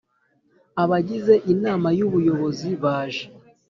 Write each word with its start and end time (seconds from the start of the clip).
abagize 0.83 1.33
Inama 1.53 1.87
y 1.97 2.01
Ubuyobozi 2.07 2.69
baje 2.83 3.25